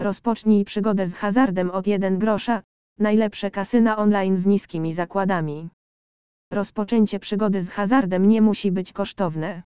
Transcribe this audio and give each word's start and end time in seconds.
Rozpocznij 0.00 0.64
przygodę 0.64 1.08
z 1.08 1.14
hazardem 1.14 1.70
od 1.70 1.86
1 1.86 2.18
grosza, 2.18 2.62
najlepsze 2.98 3.50
kasyna 3.50 3.96
online 3.96 4.42
z 4.42 4.46
niskimi 4.46 4.94
zakładami. 4.94 5.68
Rozpoczęcie 6.50 7.18
przygody 7.18 7.64
z 7.64 7.68
hazardem 7.68 8.28
nie 8.28 8.42
musi 8.42 8.72
być 8.72 8.92
kosztowne. 8.92 9.62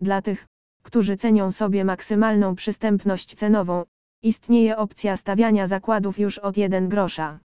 Dla 0.00 0.22
tych, 0.22 0.46
którzy 0.82 1.16
cenią 1.16 1.52
sobie 1.52 1.84
maksymalną 1.84 2.54
przystępność 2.54 3.36
cenową, 3.38 3.84
istnieje 4.22 4.76
opcja 4.76 5.16
stawiania 5.16 5.68
zakładów 5.68 6.18
już 6.18 6.38
od 6.38 6.56
1 6.56 6.88
grosza. 6.88 7.38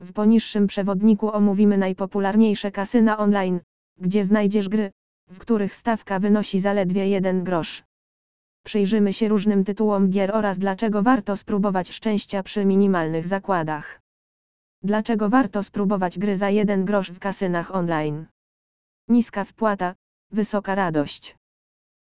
W 0.00 0.12
poniższym 0.12 0.66
przewodniku 0.66 1.32
omówimy 1.32 1.78
najpopularniejsze 1.78 2.70
kasyna 2.70 3.18
online, 3.18 3.60
gdzie 3.98 4.26
znajdziesz 4.26 4.68
gry, 4.68 4.90
w 5.28 5.38
których 5.38 5.76
stawka 5.76 6.18
wynosi 6.18 6.60
zaledwie 6.60 7.08
1 7.08 7.44
grosz. 7.44 7.82
Przyjrzymy 8.66 9.14
się 9.14 9.28
różnym 9.28 9.64
tytułom 9.64 10.10
gier 10.10 10.36
oraz 10.36 10.58
dlaczego 10.58 11.02
warto 11.02 11.36
spróbować 11.36 11.90
szczęścia 11.90 12.42
przy 12.42 12.64
minimalnych 12.64 13.28
zakładach. 13.28 14.00
Dlaczego 14.82 15.28
warto 15.28 15.62
spróbować 15.62 16.18
gry 16.18 16.38
za 16.38 16.50
1 16.50 16.84
grosz 16.84 17.10
w 17.10 17.18
kasynach 17.18 17.74
online? 17.74 18.26
Niska 19.08 19.44
wpłata, 19.44 19.94
wysoka 20.32 20.74
radość. 20.74 21.36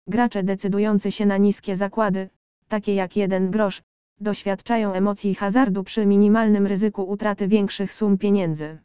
Gracze 0.07 0.43
decydujący 0.43 1.13
się 1.13 1.27
na 1.27 1.37
niskie 1.37 1.77
zakłady, 1.77 2.29
takie 2.69 2.95
jak 2.95 3.17
1 3.17 3.51
grosz, 3.51 3.83
doświadczają 4.21 4.93
emocji 4.93 5.35
hazardu 5.35 5.85
przy 5.85 6.07
minimalnym 6.07 6.67
ryzyku 6.67 7.03
utraty 7.03 7.49
większych 7.49 7.93
sum 7.95 8.19
pieniędzy. 8.19 8.79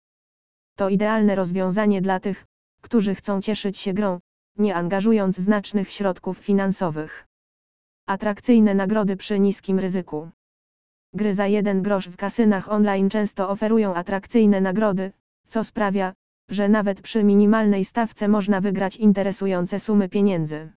To 0.78 0.90
idealne 0.90 1.36
rozwiązanie 1.36 2.02
dla 2.02 2.20
tych, 2.20 2.46
którzy 2.82 3.16
chcą 3.16 3.42
cieszyć 3.42 3.78
się 3.78 3.94
grą, 3.94 4.20
nie 4.58 4.76
angażując 4.76 5.38
znacznych 5.38 5.92
środków 5.92 6.38
finansowych. 6.38 7.31
Atrakcyjne 8.12 8.74
nagrody 8.76 9.18
przy 9.18 9.40
niskim 9.40 9.80
ryzyku. 9.80 10.30
Gry 11.14 11.36
za 11.36 11.48
jeden 11.48 11.82
grosz 11.82 12.10
w 12.10 12.18
kasynach 12.18 12.72
online 12.72 13.10
często 13.10 13.50
oferują 13.50 13.96
atrakcyjne 13.96 14.62
nagrody, 14.62 15.12
co 15.50 15.64
sprawia, 15.64 16.14
że 16.50 16.70
nawet 16.70 17.02
przy 17.02 17.24
minimalnej 17.24 17.86
stawce 17.86 18.28
można 18.28 18.62
wygrać 18.62 18.96
interesujące 18.96 19.80
sumy 19.80 20.10
pieniędzy. 20.10 20.72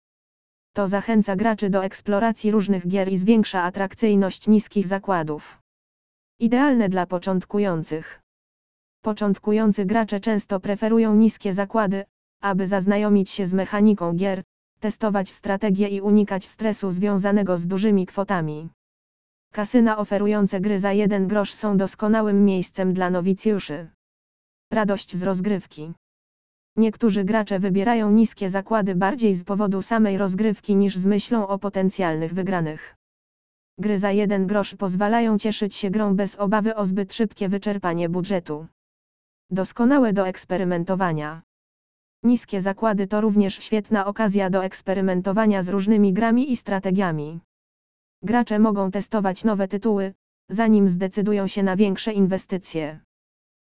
To 0.75 0.89
zachęca 0.89 1.37
graczy 1.37 1.71
do 1.71 1.85
eksploracji 1.85 2.51
różnych 2.51 2.89
gier 2.89 3.13
i 3.13 3.19
zwiększa 3.19 3.63
atrakcyjność 3.63 4.47
niskich 4.47 4.89
zakładów. 4.89 5.59
Idealne 6.41 6.89
dla 6.89 7.07
początkujących. 7.07 8.21
Początkujący 9.03 9.85
gracze 9.85 10.21
często 10.21 10.61
preferują 10.61 11.15
niskie 11.15 11.55
zakłady, 11.55 12.05
aby 12.41 12.69
zaznajomić 12.69 13.31
się 13.31 13.49
z 13.49 13.53
mechaniką 13.53 14.13
gier, 14.13 14.43
testować 14.83 15.27
strategie 15.39 15.89
i 15.89 16.01
unikać 16.01 16.49
stresu 16.55 16.93
związanego 16.93 17.59
z 17.59 17.67
dużymi 17.67 18.07
kwotami. 18.07 18.69
Kasyna 19.53 19.99
oferujące 19.99 20.61
gry 20.61 20.81
za 20.81 20.93
jeden 20.93 21.29
grosz 21.29 21.55
są 21.61 21.77
doskonałym 21.77 22.45
miejscem 22.45 22.95
dla 22.95 23.11
nowicjuszy. 23.11 23.89
Radość 24.71 25.17
z 25.17 25.23
rozgrywki. 25.23 25.93
Niektórzy 26.77 27.25
gracze 27.25 27.59
wybierają 27.59 28.11
niskie 28.11 28.51
zakłady 28.51 28.95
bardziej 28.95 29.37
z 29.37 29.45
powodu 29.45 29.83
samej 29.83 30.19
rozgrywki 30.19 30.77
niż 30.77 30.97
z 30.97 31.05
myślą 31.05 31.49
o 31.49 31.59
potencjalnych 31.59 32.35
wygranych. 32.35 32.97
Gry 33.79 34.01
za 34.01 34.11
jeden 34.11 34.47
grosz 34.47 34.75
pozwalają 34.75 35.39
cieszyć 35.39 35.77
się 35.77 35.91
grą 35.91 36.17
bez 36.17 36.35
obawy 36.35 36.75
o 36.75 36.87
zbyt 36.87 37.15
szybkie 37.15 37.49
wyczerpanie 37.49 38.09
budżetu. 38.09 38.67
Doskonałe 39.51 40.13
do 40.13 40.29
eksperymentowania. 40.29 41.43
Niskie 42.23 42.63
zakłady 42.63 43.07
to 43.07 43.21
również 43.21 43.55
świetna 43.55 44.07
okazja 44.07 44.51
do 44.51 44.65
eksperymentowania 44.65 45.63
z 45.63 45.69
różnymi 45.69 46.13
grami 46.13 46.53
i 46.53 46.57
strategiami. 46.57 47.41
Gracze 48.23 48.59
mogą 48.59 48.91
testować 48.91 49.45
nowe 49.45 49.69
tytuły, 49.69 50.15
zanim 50.49 50.89
zdecydują 50.89 51.49
się 51.49 51.63
na 51.63 51.77
większe 51.77 52.13
inwestycje. 52.13 53.01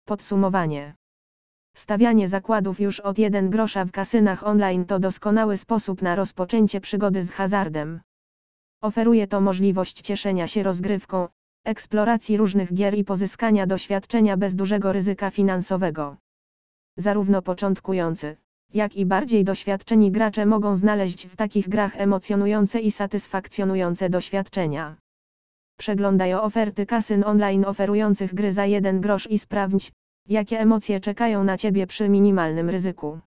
Podsumowanie. 0.05 0.93
Stawianie 1.83 2.29
zakładów 2.29 2.79
już 2.79 2.99
od 2.99 3.17
1 3.17 3.49
grosza 3.49 3.85
w 3.85 3.91
kasynach 3.91 4.43
online 4.43 4.85
to 4.85 4.99
doskonały 4.99 5.57
sposób 5.57 6.01
na 6.01 6.15
rozpoczęcie 6.15 6.81
przygody 6.81 7.25
z 7.25 7.31
hazardem. 7.31 7.99
Oferuje 8.81 9.27
to 9.27 9.41
możliwość 9.41 10.01
cieszenia 10.01 10.47
się 10.47 10.63
rozgrywką, 10.63 11.27
eksploracji 11.65 12.37
różnych 12.37 12.73
gier 12.73 12.97
i 12.97 13.03
pozyskania 13.03 13.67
doświadczenia 13.67 14.37
bez 14.37 14.55
dużego 14.55 14.93
ryzyka 14.93 15.31
finansowego. 15.31 16.17
Zarówno 16.97 17.41
początkujący, 17.41 18.37
jak 18.73 18.95
i 18.95 19.05
bardziej 19.05 19.43
doświadczeni 19.43 20.11
gracze 20.11 20.45
mogą 20.45 20.77
znaleźć 20.77 21.27
w 21.27 21.35
takich 21.35 21.69
grach 21.69 21.91
emocjonujące 21.95 22.79
i 22.79 22.91
satysfakcjonujące 22.91 24.09
doświadczenia. 24.09 24.95
Przeglądaj 25.77 26.33
oferty 26.33 26.85
kasyn 26.85 27.23
online 27.23 27.65
oferujących 27.65 28.33
gry 28.33 28.53
za 28.53 28.65
jeden 28.65 29.01
grosz 29.01 29.27
i 29.31 29.39
sprawdź, 29.39 29.91
jakie 30.29 30.59
emocje 30.59 30.99
czekają 30.99 31.43
na 31.43 31.57
Ciebie 31.57 31.87
przy 31.87 32.09
minimalnym 32.09 32.69
ryzyku. 32.69 33.19